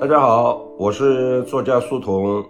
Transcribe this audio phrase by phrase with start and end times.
[0.00, 2.42] 大家好，我是作家苏童。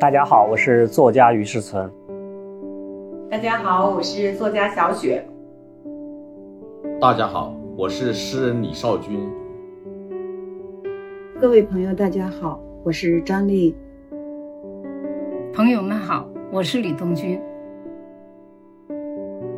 [0.00, 1.88] 大家好，我是作家于世存。
[3.30, 5.24] 大家好，我是作家小雪。
[7.00, 9.30] 大家好，我是诗人李少君。
[11.40, 13.72] 各位朋友，大家好，我是张丽。
[15.54, 17.40] 朋友们好，我是李东军。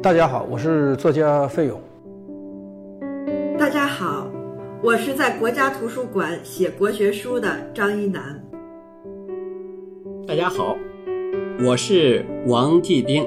[0.03, 1.81] 大家好，我是作家费勇。
[3.59, 4.27] 大家好，
[4.85, 8.45] 我是在国家图书馆写国学书的张一楠。
[10.29, 10.77] 大家好，
[11.65, 13.27] 我是王继兵。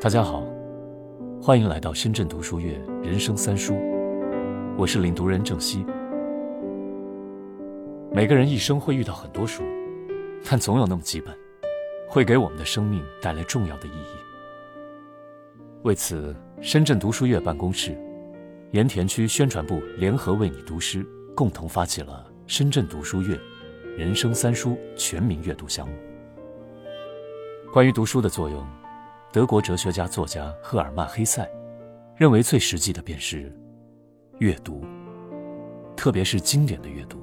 [0.00, 0.44] 大家好，
[1.42, 3.74] 欢迎来到深圳读书月人生三书，
[4.78, 5.84] 我是领读人郑希。
[8.12, 9.64] 每个人一生会遇到很多书，
[10.48, 11.36] 但总有那么几本，
[12.08, 14.14] 会给我们的生命带来重要的意义。
[15.82, 17.98] 为此，深圳读书月办公室、
[18.72, 21.06] 盐田区宣传部联合为你读诗，
[21.36, 23.38] 共同发起了深圳读书月
[23.98, 25.94] 人生三书全民阅读项目。
[27.70, 28.66] 关于读书的作用，
[29.30, 31.46] 德国哲学家作家赫尔曼·黑塞
[32.16, 33.54] 认为最实际的便是
[34.38, 34.82] 阅读，
[35.94, 37.22] 特别是经典的阅读。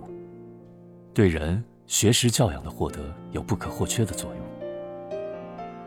[1.16, 5.20] 对人学识教养的获得有不可或缺的作用。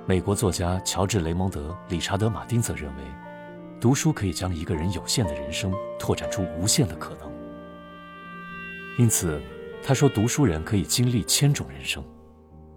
[0.08, 3.02] 美国作家乔治·雷蒙德·理查德·马丁则认为，
[3.82, 7.28] 读书可以将一个人有限的人生拓展出无限的可能。
[8.96, 9.40] 因此，
[9.82, 12.00] 他说，读书人可以经历千种人生，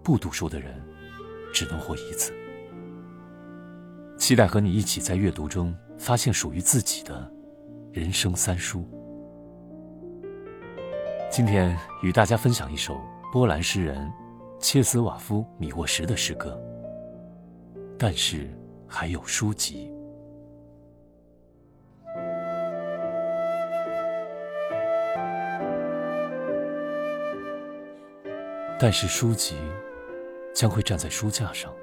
[0.04, 0.82] 不读书的人
[1.54, 2.34] 只能活一次。
[4.18, 7.32] 期待和你一起在阅读中发现属于自己的
[7.92, 8.84] 人生三书。
[11.30, 13.00] 今天与大家分享一首
[13.32, 14.12] 波兰诗人
[14.60, 16.60] 切斯瓦夫·米沃什的诗歌。
[17.96, 18.50] 但是
[18.88, 19.92] 还有书籍，
[28.78, 29.58] 但是书籍
[30.54, 31.74] 将会站在书架上，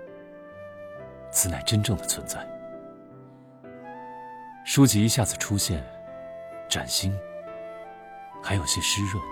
[1.30, 2.46] 此乃真正的存在。
[4.64, 5.82] 书籍一下子出现，
[6.68, 7.18] 崭新，
[8.42, 9.22] 还有些湿润。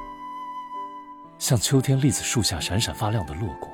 [1.39, 3.71] 像秋天栗子树下闪闪发亮的落果，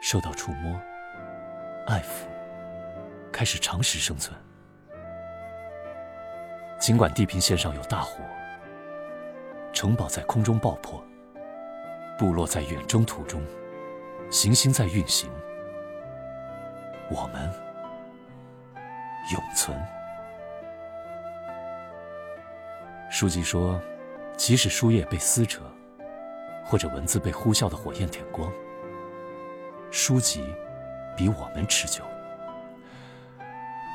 [0.00, 0.80] 受到触摸、
[1.86, 2.26] 爱抚，
[3.30, 4.34] 开始长时生存。
[6.78, 8.22] 尽管地平线上有大火，
[9.72, 11.02] 城堡在空中爆破，
[12.18, 13.42] 部落在远征途中，
[14.30, 15.30] 行星在运行，
[17.10, 17.52] 我们
[19.32, 19.76] 永存。
[23.10, 23.80] 书籍说，
[24.36, 25.62] 即使书页被撕扯。
[26.66, 28.50] 或者文字被呼啸的火焰点光，
[29.90, 30.42] 书籍
[31.14, 32.02] 比我们持久。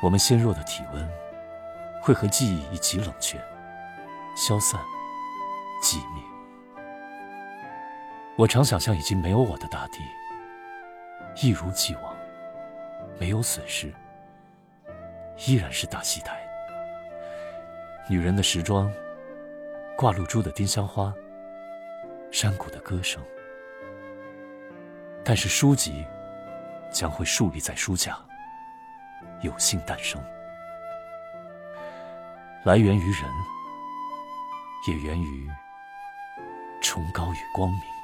[0.00, 1.10] 我们纤弱的体温
[2.00, 3.36] 会和记忆一起冷却、
[4.36, 4.80] 消散、
[5.82, 6.29] 寂灭。
[8.40, 10.00] 我常想象已经没有我的大地，
[11.42, 12.16] 一如既往，
[13.18, 13.92] 没有损失，
[15.44, 16.40] 依然是大戏台。
[18.08, 18.90] 女人的时装，
[19.94, 21.12] 挂露珠的丁香花。
[22.30, 23.22] 山谷的歌声，
[25.22, 26.06] 但是书籍
[26.90, 28.16] 将会竖立在书架，
[29.42, 30.18] 有幸诞生，
[32.64, 33.30] 来源于人，
[34.88, 35.50] 也源于
[36.80, 37.99] 崇高与光明。